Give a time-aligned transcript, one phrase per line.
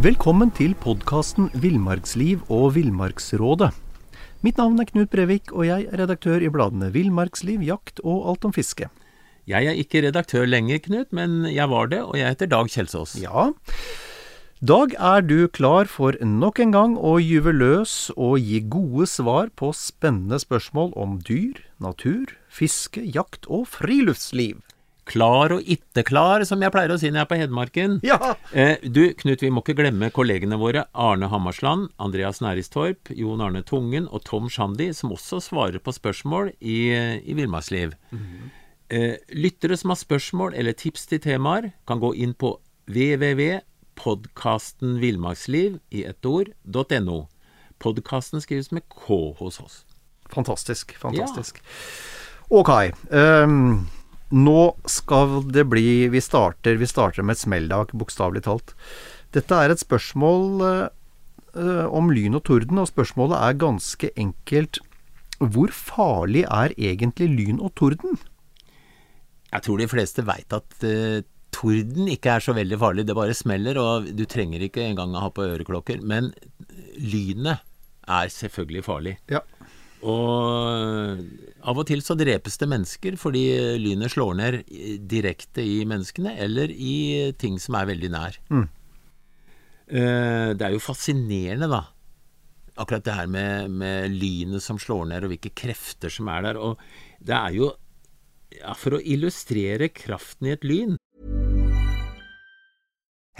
[0.00, 3.68] Velkommen til podkasten Villmarksliv og Villmarksrådet.
[4.40, 8.46] Mitt navn er Knut Brevik, og jeg er redaktør i bladene Villmarksliv, Jakt og Alt
[8.48, 8.88] om fiske.
[9.44, 13.18] Jeg er ikke redaktør lenger, Knut, men jeg var det, og jeg heter Dag Kjelsås.
[13.20, 13.50] Ja,
[14.64, 19.52] Dag, er du klar for nok en gang å gyve løs og gi gode svar
[19.52, 24.64] på spennende spørsmål om dyr, natur, fiske, jakt og friluftsliv?
[25.10, 27.96] Klar og itte klar, som jeg pleier å si når jeg er på Hedmarken.
[28.06, 28.18] Ja!
[28.54, 33.62] Eh, du, Knut, vi må ikke glemme kollegene våre Arne Hammarsland, Andreas Næristorp, Jon Arne
[33.66, 36.78] Tungen og Tom Shandy, som også svarer på spørsmål i,
[37.26, 37.90] i Villmarksliv.
[38.90, 42.56] eh, lyttere som har spørsmål eller tips til temaer, kan gå inn på
[42.90, 47.28] www.podkastenvillmarksliv i ett ord.no.
[47.80, 49.84] Podkasten skrives med K hos oss.
[50.30, 50.96] Fantastisk.
[50.98, 51.62] Fantastisk.
[52.50, 52.70] Ok.
[53.10, 53.86] ehm,
[54.30, 58.74] nå skal det bli Vi starter, vi starter med et smelldag, bokstavelig talt.
[59.34, 60.86] Dette er et spørsmål eh,
[61.54, 64.80] eh, om lyn og torden, og spørsmålet er ganske enkelt.
[65.40, 68.18] Hvor farlig er egentlig lyn og torden?
[69.50, 71.22] Jeg tror de fleste veit at eh,
[71.54, 73.06] torden ikke er så veldig farlig.
[73.06, 76.02] Det bare smeller, og du trenger ikke engang å ha på øreklokker.
[76.06, 76.30] Men
[76.98, 77.66] lynet
[78.10, 79.16] er selvfølgelig farlig.
[79.30, 79.42] Ja.
[80.00, 81.20] Og
[81.60, 83.42] av og til så drepes det mennesker fordi
[83.80, 84.60] lynet slår ned
[85.10, 88.38] direkte i menneskene, eller i ting som er veldig nær.
[88.48, 88.66] Mm.
[89.90, 91.82] Eh, Det er jo fascinerende, da.
[92.80, 96.56] Akkurat det her med, med lynet som slår ned, og hvilke krefter som er der.
[96.56, 96.80] Og
[97.20, 97.72] det er jo
[98.56, 100.96] ja, For å illustrere kraften i et lyn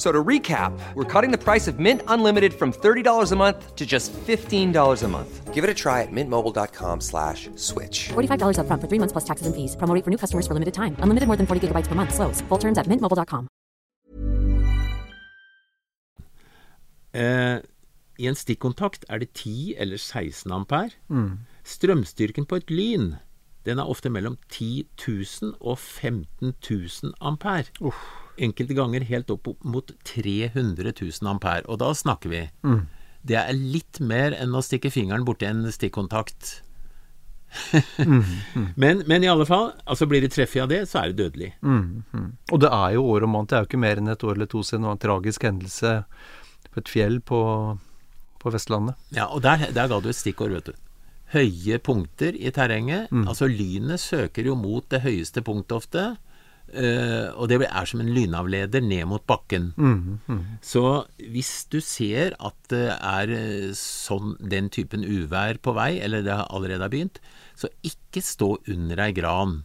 [0.00, 3.76] F- So to recap, we're cutting the price of Mint Unlimited from $30 a month
[3.76, 5.54] to just $15 a month.
[5.54, 8.08] Give it a try at mintmobile.com slash switch.
[8.08, 9.76] $45 upfront for three months plus taxes and fees.
[9.76, 10.96] Promo for new customers for limited time.
[11.02, 12.14] Unlimited more than 40 gigabytes per month.
[12.14, 12.40] Slows.
[12.48, 13.46] Full terms at mintmobile.com.
[17.14, 17.58] Eh,
[18.18, 20.90] I en stikkontakt er det 10 eller 16 ampere.
[21.64, 23.16] Strømstyrken på et lyn
[23.66, 27.64] den er ofte mellom 10 000 og 15 000 ampere.
[28.40, 31.66] Enkelte ganger helt opp mot 300 000 ampere.
[31.68, 32.42] Og da snakker vi.
[33.22, 36.62] Det er litt mer enn å stikke fingeren borti en stikkontakt.
[38.76, 41.50] men, men i alle fall, altså blir det treff av det, så er det dødelig.
[42.52, 43.50] Og det er jo år om annet.
[43.50, 45.46] det er jo ikke mer enn et år eller to siden det var en tragisk
[45.48, 45.94] hendelse
[46.70, 47.40] på et fjell på,
[48.40, 48.96] på Vestlandet.
[49.16, 50.86] Ja, og der, der ga du et stikkord, vet du.
[51.34, 53.10] Høye punkter i terrenget.
[53.28, 56.04] Altså lynet søker jo mot det høyeste punktet ofte.
[56.74, 59.72] Eh, og det er som en lynavleder ned mot bakken.
[60.62, 66.22] Så hvis du ser at det er eh, sånn, den typen uvær på vei, eller
[66.26, 67.20] det har allerede har begynt,
[67.56, 69.60] så ikke stå under ei gran.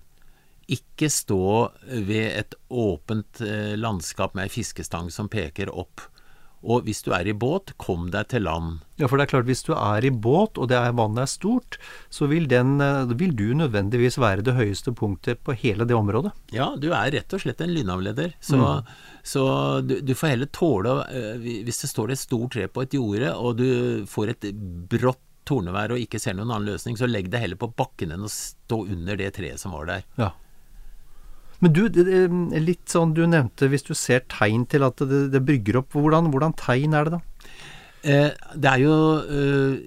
[0.67, 6.07] Ikke stå ved et åpent eh, landskap med ei fiskestang som peker opp.
[6.65, 8.79] Og hvis du er i båt, kom deg til land.
[8.97, 11.29] Ja, for det er klart, hvis du er i båt, og det er, vannet er
[11.29, 11.77] stort,
[12.13, 16.31] så vil, den, eh, vil du nødvendigvis være det høyeste punktet på hele det området.
[16.55, 18.33] Ja, du er rett og slett en lynavleder.
[18.43, 18.61] Så,
[19.23, 19.45] så
[19.85, 23.35] du, du får heller tåle eh, Hvis det står et stort tre på et jorde,
[23.35, 23.69] og du
[24.09, 24.49] får et
[24.89, 28.25] brått tornevær og ikke ser noen annen løsning, så legg deg heller på bakken enn
[28.25, 30.07] å stå under det treet som var der.
[30.17, 30.31] Ja.
[31.65, 32.06] Men du, det,
[32.62, 36.29] litt sånn du nevnte, hvis du ser tegn til at det, det brygger opp, hvordan,
[36.29, 37.21] hvordan tegn er det da?
[38.06, 38.95] Eh, det er jo
[39.25, 39.79] eh,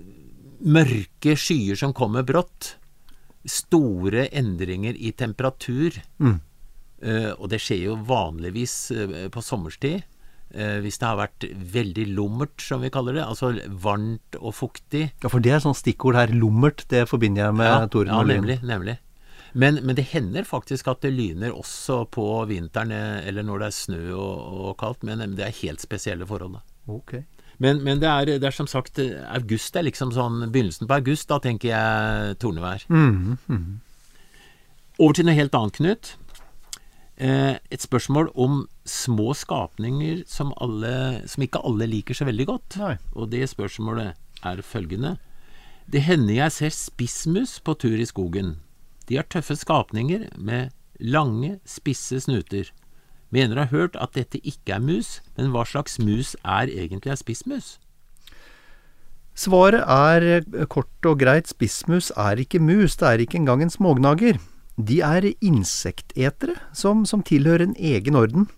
[0.66, 2.75] mørke skyer som kommer brått.
[3.46, 6.02] Store endringer i temperatur.
[6.98, 10.02] Eh, og det skjer jo vanligvis eh, på sommerstid.
[10.48, 11.46] Eh, hvis det har vært
[11.78, 15.10] veldig lummert, som vi kaller det, altså varmt og fuktig.
[15.22, 18.26] Ja, for det er sånn stikkord her, lummert, det forbinder jeg med torden ja og
[18.26, 18.40] lyn.
[18.40, 18.58] nemlig.
[18.66, 18.98] nemlig.
[19.58, 23.70] Men, men det hender faktisk at det lyner også på vinteren, eh, eller når det
[23.72, 26.60] er snø og, og kaldt, men det er helt spesielle forhold.
[26.60, 26.62] da.
[26.94, 27.16] Ok.
[27.58, 30.94] Men, men det, er, det er som sagt eh, August er liksom sånn Begynnelsen på
[31.00, 32.87] august, da tenker jeg tornevær.
[32.93, 33.81] Mhm,
[34.99, 36.12] Over til noe helt annet, Knut.
[37.19, 42.78] Eh, et spørsmål om små skapninger som, alle, som ikke alle liker så veldig godt.
[42.78, 42.94] Nei.
[43.19, 44.14] Og det spørsmålet
[44.46, 45.16] er følgende.
[45.90, 48.56] Det hender jeg ser spissmus på tur i skogen.
[49.08, 50.70] De er tøffe skapninger med
[51.00, 52.70] lange, spisse snuter.
[53.32, 57.12] Mener å ha hørt at dette ikke er mus, men hva slags mus er egentlig
[57.12, 57.76] en spissmus?
[59.38, 63.72] Svaret er eh, kort og greit spissmus er ikke mus, det er ikke engang en
[63.72, 64.40] smågnager.
[64.78, 68.49] De er insektetere som, som tilhører en egen orden.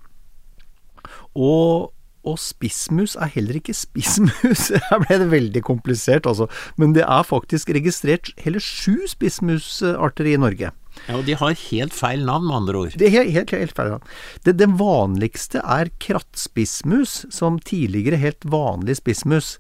[1.35, 1.93] Og,
[2.27, 4.69] og spissmus er heller ikke spissmus.
[4.91, 6.51] Her ble det veldig komplisert, altså.
[6.81, 10.73] Men det er faktisk registrert hele sju spissmusarter i Norge.
[11.07, 12.99] Ja, og De har helt feil navn, med andre ord.
[12.99, 13.97] Det er helt, helt, helt feil.
[14.45, 19.57] Det, det vanligste er krattspissmus, som tidligere helt vanlig spissmus.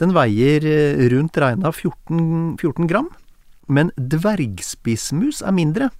[0.00, 3.10] Den veier eh, rundt regna 14, 14 gram.
[3.68, 5.90] Men dvergspissmus er mindre.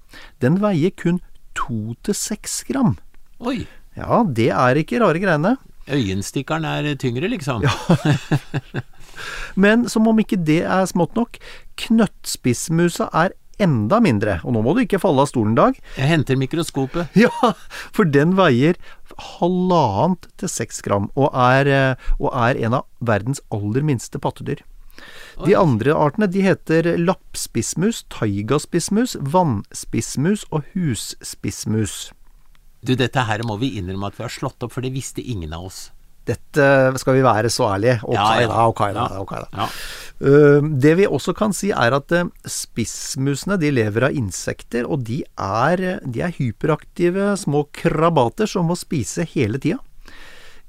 [0.41, 1.21] Den veier kun
[1.59, 2.97] 2-6 gram.
[3.45, 3.67] Oi!
[3.99, 5.57] Ja, det er ikke rare greiene.
[5.91, 7.65] Øyenstikkeren er tyngre, liksom.
[9.65, 11.39] Men som om ikke det er smått nok,
[11.81, 14.39] knøttspissmusa er enda mindre.
[14.47, 15.79] Og nå må du ikke falle av stolen, Dag.
[15.99, 17.11] Jeg henter mikroskopet.
[17.25, 17.53] Ja,
[17.95, 18.79] for den veier
[19.39, 24.63] halvannet til seks gram, og er, eh, og er en av verdens aller minste pattedyr.
[25.47, 32.09] De andre artene de heter lappspissmus, taigaspissmus, vannspissmus og husspissmus.
[32.81, 35.55] Du, dette her må vi innrømme at vi har slått opp, for det visste ingen
[35.57, 35.89] av oss.
[36.29, 36.67] Dette
[37.01, 37.99] skal vi være så ærlige.
[38.05, 38.49] Ok Ja, ja.
[38.51, 39.07] da, ok da.
[39.23, 39.49] Ok da.
[39.63, 39.69] Ja.
[40.19, 45.07] Uh, det vi også kan si er at uh, spissmusene de lever av insekter, og
[45.09, 49.79] de er, de er hyperaktive små krabater som må spise hele tida.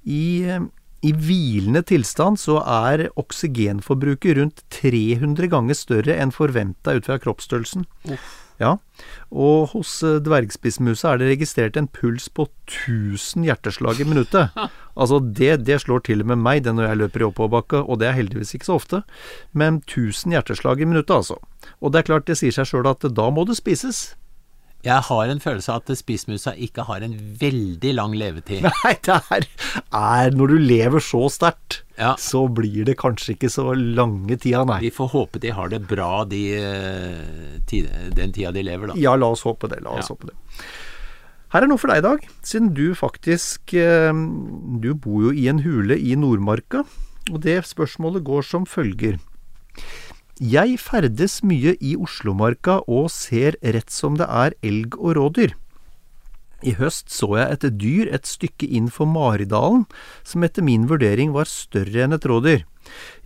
[0.05, 0.67] I, uh,
[1.03, 7.89] I hvilende tilstand så er oksygenforbruket rundt 300 ganger større enn forventa ut fra kroppsstørrelsen.
[8.59, 8.73] Ja,
[9.31, 14.55] og hos eh, dvergspissmusa er det registrert en puls på 1000 hjerteslag i minuttet.
[14.99, 18.01] Altså det, det slår til og med meg det når jeg løper i oppoverbakke, og
[18.01, 18.97] det er heldigvis ikke så ofte.
[19.55, 21.37] Men 1000 hjerteslag i minuttet, altså.
[21.79, 24.01] Og det er klart det sier seg sjøl at da må det spises.
[24.85, 28.63] Jeg har en følelse av at spissmusa ikke har en veldig lang levetid.
[28.85, 29.47] Nei, det er,
[29.91, 32.13] er Når du lever så sterkt, Ja.
[32.15, 34.77] så blir det kanskje ikke så lange tida, nei.
[34.85, 37.73] Vi får håpe de har det bra de, eh,
[38.15, 38.95] den tida de lever, da.
[38.95, 39.81] Ja, la oss håpe det.
[39.83, 40.15] La oss Ja.
[40.15, 40.37] håpe det.
[41.51, 42.23] Her er noe for deg, i Dag.
[42.45, 44.13] Siden du faktisk eh,
[44.79, 46.85] Du bor jo i en hule i Nordmarka,
[47.33, 49.19] og det spørsmålet går som følger.
[50.39, 55.51] Jeg ferdes mye i Oslomarka og ser rett som det er elg og rådyr.
[56.63, 59.83] I høst så jeg et dyr et stykke inn for Maridalen,
[60.23, 62.63] som etter min vurdering var større enn et rådyr.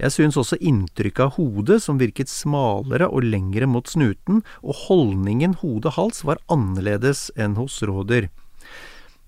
[0.01, 5.54] Jeg syns også inntrykket av hodet, som virket smalere og lengre mot snuten, og holdningen
[5.62, 8.31] hode-hals var annerledes enn hos rådyr.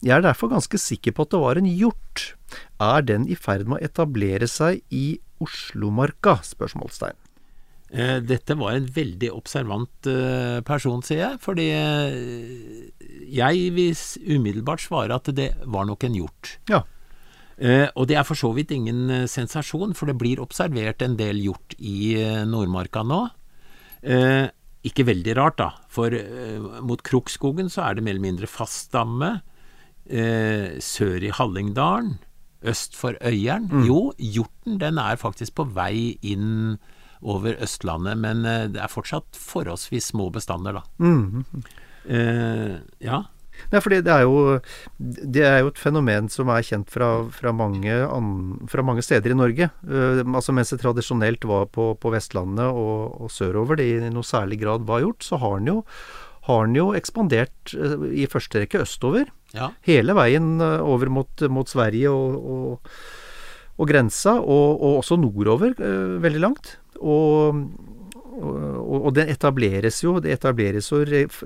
[0.02, 2.34] Jeg er derfor ganske sikker på at det var en hjort.
[2.82, 6.40] Er den i ferd med å etablere seg i Oslomarka?
[6.42, 7.25] spørsmålstegn.
[7.94, 11.40] Eh, Dette var en veldig observant eh, person, sier jeg.
[11.44, 12.90] Fordi eh,
[13.36, 13.96] jeg vil
[14.40, 16.58] umiddelbart svare at det var nok en hjort.
[16.72, 16.84] Ja.
[17.96, 21.72] Og det er for så vidt ingen sensasjon, for det blir observert en del hjort
[21.80, 22.12] i
[22.44, 23.20] Nordmarka nå.
[24.84, 26.12] Ikke veldig rart, da, for
[26.84, 29.30] mot Krokskogen så er det mer eller mindre fast stamme.
[30.04, 32.18] Sør i Hallingdalen,
[32.68, 33.72] øst for Øyeren.
[33.88, 36.76] Jo, hjorten den er faktisk på vei inn
[37.22, 40.84] over Østlandet, men eh, det er fortsatt forholdsvis små bestander, da.
[42.10, 43.24] eh, ja.
[43.72, 44.60] Nei, fordi det er jo
[45.00, 48.30] Det er jo et fenomen som er kjent fra, fra, mange, an,
[48.72, 49.70] fra mange steder i Norge.
[49.88, 54.28] Uh, altså Mens det tradisjonelt var på, på Vestlandet og, og sørover det i noe
[54.28, 55.78] særlig grad var gjort, så har den jo,
[56.50, 59.32] har den jo ekspandert uh, i første rekke østover.
[59.56, 59.72] ja.
[59.88, 62.96] Hele veien over mot, mot Sverige og, og,
[63.80, 66.76] og grensa, og, og også nordover uh, veldig langt.
[67.02, 67.62] Og,
[68.36, 71.02] og, og det etableres jo det etableres jo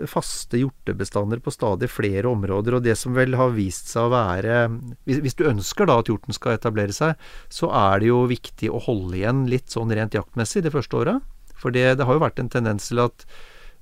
[0.09, 2.77] faste hjortebestander på stadig flere områder.
[2.77, 4.61] Og det som vel har vist seg å være
[5.07, 7.15] Hvis, hvis du ønsker da at hjorten skal etablere seg,
[7.49, 11.29] så er det jo viktig å holde igjen litt sånn rent jaktmessig det første året.
[11.59, 13.25] For det, det har jo vært en tendens til at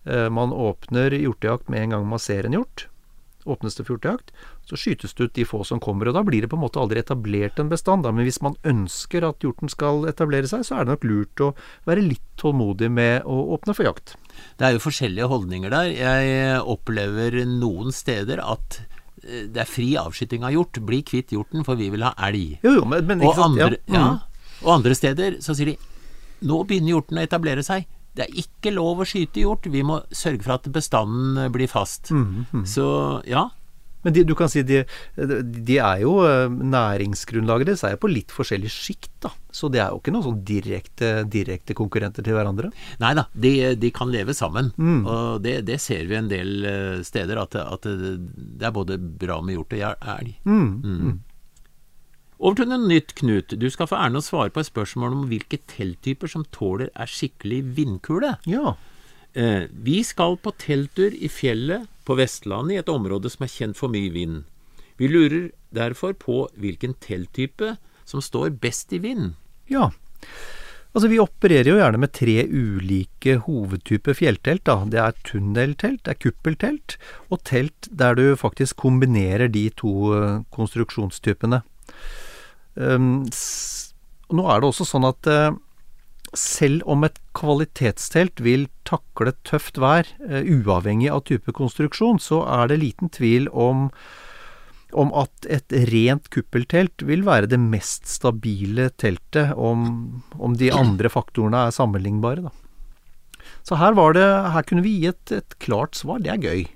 [0.09, 2.87] eh, man åpner hjortejakt med en gang man ser en hjort.
[3.47, 4.33] Åpnes det for hjortejakt,
[4.67, 6.09] så skytes det ut de få som kommer.
[6.11, 8.03] Og da blir det på en måte aldri etablert en bestand.
[8.03, 8.11] Da.
[8.11, 11.49] Men hvis man ønsker at hjorten skal etablere seg, så er det nok lurt å
[11.87, 14.17] være litt tålmodig med å åpne for jakt.
[14.59, 15.89] Det er jo forskjellige holdninger der.
[15.95, 18.81] Jeg opplever noen steder at
[19.23, 20.81] eh, det er fri avskyting av hjort.
[20.85, 22.57] Bli kvitt hjorten, for vi vil ha elg.
[22.67, 23.55] Jo, jo, men, men Og sant?
[23.57, 24.03] andre, Ja.
[24.03, 24.47] ja.
[24.65, 25.77] og andre steder så sier de
[26.47, 27.87] nå begynner hjorten å etablere seg.
[28.17, 29.69] Det er ikke lov å skyte hjort.
[29.69, 32.11] Vi må sørge for at bestanden blir fast.
[32.11, 32.87] Mm, Så
[33.27, 33.49] ja,
[34.05, 34.83] Men de, du kan si de,
[35.17, 39.31] de er jo eh, Næringsgrunnlaget deres er jo på litt forskjellig sjikt, da.
[39.51, 42.69] Så det er jo ikke noen sånn direkte, direkte konkurrenter til hverandre.
[43.01, 44.69] Nei da, de, de, kan leve sammen.
[44.77, 45.01] Mm.
[45.01, 49.41] Og det, det, ser vi en del eh, steder, at, at, det er både bra
[49.41, 50.37] med hjort og elg.
[50.45, 51.17] Mm.
[52.37, 53.55] Over til noe nytt, Knut.
[53.57, 57.09] Du skal få æren å svare på et spørsmål om hvilke telttyper som tåler er
[57.09, 58.35] skikkelig vindkule.
[58.45, 58.75] Ja.
[59.33, 63.79] Eh, vi skal på telttur i fjellet på Vestlandet, i et område som er kjent
[63.79, 64.43] for mye vind.
[65.01, 67.75] Vi lurer derfor på hvilken telttype
[68.07, 69.33] som står best i vind.
[69.69, 69.89] Ja.
[70.95, 74.63] Altså, vi opererer jo gjerne med tre ulike hovedtyper fjelltelt.
[74.65, 74.79] Da.
[74.89, 76.95] Det er tunneltelt, det er kuppeltelt,
[77.29, 81.61] og telt der du faktisk kombinerer de to uh, konstruksjonstypene.
[82.77, 83.25] Um,
[84.29, 85.55] nå er det også sånn at uh,
[86.37, 92.69] selv om et kvalitetstelt vil takle tøft vær, uh, uavhengig av type konstruksjon, så er
[92.69, 93.87] det liten tvil om,
[94.93, 101.09] om at et rent kuppeltelt vil være det mest stabile teltet, om, om de andre
[101.11, 102.45] faktorene er sammenlignbare.
[102.45, 102.53] Da.
[103.67, 106.21] Så her, var det, her kunne vi gi et, et klart svar.
[106.23, 106.67] Det er gøy.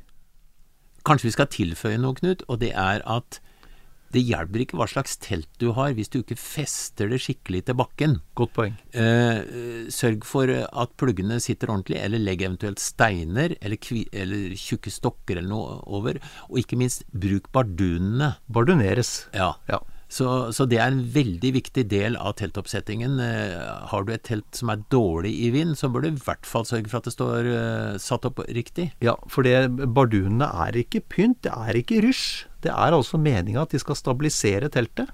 [1.07, 3.39] Kanskje vi skal tilføye noe, Knut, og det er at
[4.13, 7.77] det hjelper ikke hva slags telt du har, hvis du ikke fester det skikkelig til
[7.79, 8.17] bakken.
[8.37, 8.75] Godt poeng.
[8.91, 13.79] Eh, sørg for at pluggene sitter ordentlig, eller legg eventuelt steiner eller,
[14.11, 16.21] eller tjukke stokker eller noe over.
[16.49, 18.35] Og ikke minst, bruk bardunene.
[18.51, 19.25] Barduneres.
[19.37, 19.53] Ja.
[19.71, 19.81] ja.
[20.11, 23.15] Så, så, det er en veldig viktig del av teltoppsettingen.
[23.23, 23.55] Eh,
[23.87, 26.67] har du et telt som er dårlig i vind, så bør du i hvert fall
[26.67, 28.89] sørge for at det står uh, satt opp riktig.
[29.03, 32.50] Ja, for det, bardunene er ikke pynt, det er ikke rysj.
[32.61, 35.09] Det er altså meninga at de skal stabilisere teltet.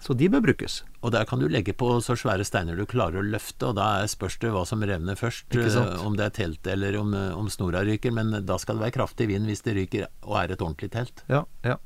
[0.00, 0.80] Så de bør brukes.
[1.04, 4.00] Og der kan du legge på så svære steiner du klarer å løfte, og da
[4.08, 5.52] spørs det hva som revner først.
[5.52, 8.14] Eh, om det er teltet eller om, om snora ryker.
[8.16, 11.24] Men da skal det være kraftig vind hvis det ryker og er et ordentlig telt.
[11.28, 11.76] Ja, ja.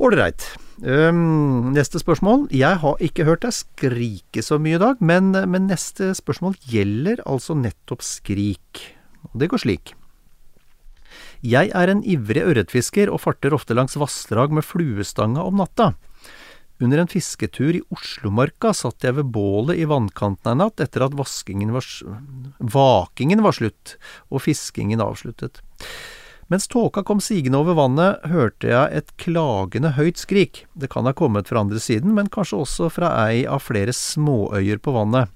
[0.00, 0.46] Ålreit.
[0.80, 2.46] Um, neste spørsmål.
[2.56, 7.20] Jeg har ikke hørt deg skrike så mye i dag, men, men neste spørsmål gjelder
[7.28, 8.86] altså nettopp skrik.
[9.28, 9.92] Og det går slik.
[11.40, 15.94] Jeg er en ivrig ørretfisker og farter ofte langs vassdrag med fluestanga om natta.
[16.80, 21.16] Under en fisketur i Oslomarka satt jeg ved bålet i vannkanten en natt etter at
[21.16, 21.28] var,
[22.60, 23.96] vakingen var slutt
[24.28, 25.60] og fiskingen avsluttet.
[26.50, 30.64] Mens tåka kom sigende over vannet, hørte jeg et klagende høyt skrik.
[30.74, 34.80] Det kan ha kommet fra andre siden, men kanskje også fra ei av flere småøyer
[34.82, 35.30] på vannet.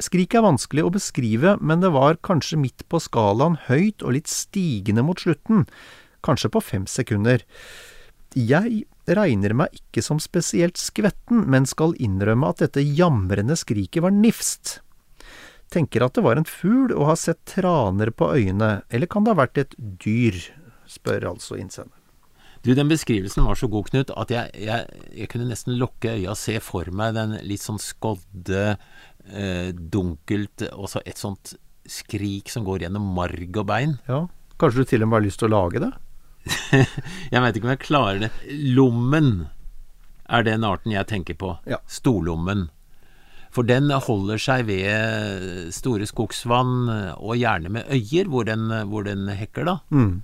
[0.00, 4.30] Skriket er vanskelig å beskrive, men det var kanskje midt på skalaen høyt og litt
[4.30, 5.66] stigende mot slutten,
[6.24, 7.44] kanskje på fem sekunder.
[8.32, 14.14] Jeg regner meg ikke som spesielt skvetten, men skal innrømme at dette jamrende skriket var
[14.14, 14.78] nifst
[15.72, 19.34] tenker at det var en fugl og har sett traner på øyene, eller kan det
[19.34, 20.38] ha vært et dyr,
[20.90, 22.01] spør altså innsender.
[22.62, 26.30] Du, Den beskrivelsen var så god, Knut, at jeg, jeg, jeg kunne nesten lukke øya
[26.30, 28.76] og se for meg den litt sånn skodde,
[29.26, 31.56] eh, dunkelt Og så et sånt
[31.90, 33.96] skrik som går gjennom marg og bein.
[34.06, 34.28] Ja,
[34.62, 35.90] Kanskje du til og med har lyst til å lage det?
[37.32, 38.30] jeg veit ikke om jeg klarer det.
[38.76, 39.48] Lommen
[40.30, 41.56] er den arten jeg tenker på.
[41.66, 41.80] Ja.
[41.90, 42.68] Storlommen.
[43.52, 46.86] For den holder seg ved store skogsvann,
[47.18, 49.76] og gjerne med øyer hvor den, hvor den hekker, da.
[49.90, 50.22] Mm.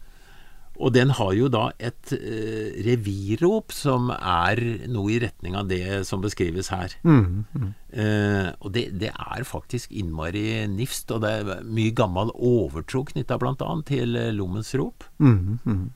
[0.78, 6.04] Og den har jo da et uh, revirrop som er noe i retning av det
[6.06, 6.94] som beskrives her.
[7.02, 7.68] Mm, mm.
[7.92, 13.40] Uh, og det, det, er faktisk innmari nifst, og det er mye gammel overtro knytta
[13.42, 13.70] bl.a.
[13.88, 15.08] til lommens rop.
[15.18, 15.86] Mm, mm.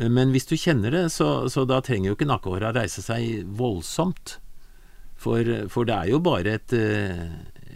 [0.00, 3.44] uh, men hvis du kjenner det, så, så da trenger jo ikke nakkehåra reise seg
[3.60, 4.38] voldsomt.
[5.22, 7.20] For, for, det er jo bare et, eh,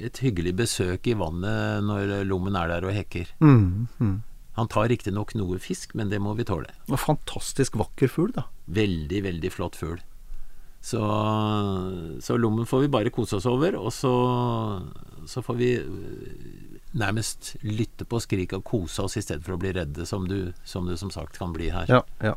[0.01, 3.31] et, hyggelig besøk i vannet når lommen er der og hekker.
[3.39, 4.17] Mm, mm.
[4.57, 6.73] Han tar riktignok noe fisk, men det må vi tåle.
[6.89, 8.47] Og fantastisk vakker fugl, da.
[8.73, 10.01] Veldig, veldig flott fugl.
[10.87, 11.01] Så,
[12.23, 14.13] så, lommen får vi bare kose oss over, og så,
[15.27, 19.61] så, får vi eh, nærmest lytte på skriket og kose oss i stedet for å
[19.61, 21.91] bli redde, som du som, du, som sagt kan bli her.
[21.91, 22.37] Ja, ja.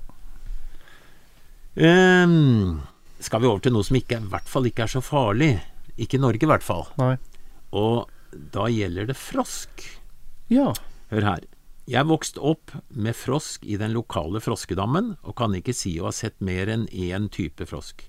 [1.80, 2.82] Um,
[3.22, 5.54] skal vi over til noe som ikke, i hvert fall ikke er så farlig.
[6.02, 6.88] Ikke i Norge, i hvert fall.
[7.00, 7.14] Nei.
[7.78, 8.10] Og
[8.56, 9.86] da gjelder det frosk.
[10.50, 10.72] Ja.
[11.14, 11.48] Hør her.
[11.90, 16.14] Jeg vokste opp med frosk i den lokale froskedammen, og kan ikke si å ha
[16.14, 18.04] sett mer enn én type frosk.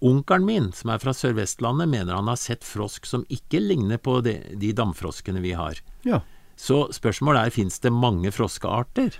[0.00, 4.20] Onkelen min, som er fra Sør-Vestlandet, mener han har sett frosk som ikke ligner på
[4.24, 5.80] de, de damfroskene vi har.
[6.08, 6.22] Ja.
[6.56, 9.18] Så spørsmålet er, fins det mange froskearter?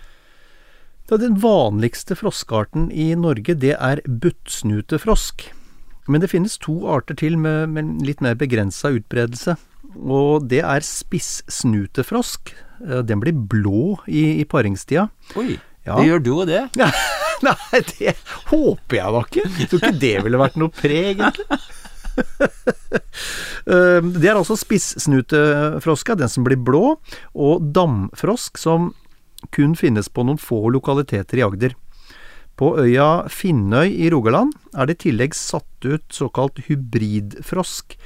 [1.11, 5.51] Ja, den vanligste froskearten i Norge, det er buttsnutefrosk.
[6.09, 9.59] Men det finnes to arter til med, med litt mer begrensa utbredelse.
[10.01, 12.55] Og det er spissnutefrosk.
[12.79, 15.09] Den blir blå i, i paringstida.
[15.41, 15.97] Oi, ja.
[15.99, 16.63] det gjør du og det.
[16.79, 16.91] Ja.
[17.47, 18.15] Nei, det
[18.51, 19.45] håper jeg da ikke.
[19.59, 21.47] Jeg tror ikke det ville vært noe pre, egentlig.
[23.69, 26.95] Eh, det er altså spissnutefroska, den som blir blå,
[27.37, 28.87] og damfrosk, som
[29.53, 31.75] kun finnes på noen få lokaliteter i Agder.
[32.59, 37.99] På øya Finnøy i Rogaland er det i tillegg satt ut såkalt hybridfrosk,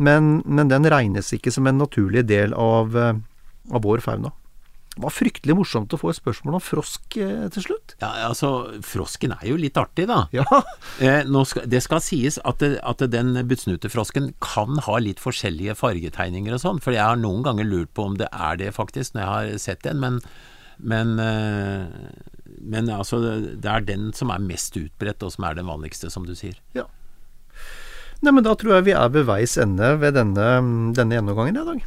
[0.00, 3.20] men, men den regnes ikke som en naturlig del av, eh,
[3.70, 4.32] av vår fauna.
[4.90, 7.92] Det var fryktelig morsomt å få et spørsmål om frosk eh, til slutt.
[8.02, 8.48] Ja, altså,
[8.82, 10.24] Frosken er jo litt artig, da.
[10.34, 10.44] Ja.
[11.00, 16.52] Eh, skal, det skal sies at, det, at den budsnutefrosken kan ha litt forskjellige fargetegninger
[16.52, 19.22] og sånn, for jeg har noen ganger lurt på om det er det faktisk, når
[19.22, 20.02] jeg har sett den.
[20.02, 20.18] Men,
[20.76, 21.86] men, eh,
[22.60, 23.22] men altså,
[23.54, 26.58] det er den som er mest utbredt, og som er den vanligste, som du sier.
[26.76, 26.88] ja.
[28.20, 30.48] Nei, men da tror jeg vi er ved veis ende ved denne,
[30.92, 31.86] denne gjennomgangen i dag.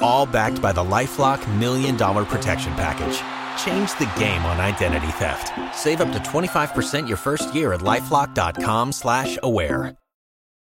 [0.00, 3.22] All backed by the LifeLock Million Dollar Protection Package.
[3.64, 5.52] Change the game on identity theft.
[5.74, 9.96] Save up to 25% your first year at LifeLock.com slash aware.